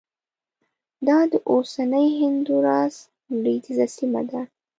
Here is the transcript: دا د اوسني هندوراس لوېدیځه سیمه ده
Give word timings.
دا 1.07 1.19
د 1.31 1.33
اوسني 1.51 2.07
هندوراس 2.19 2.95
لوېدیځه 3.41 3.87
سیمه 3.97 4.21
ده 4.29 4.41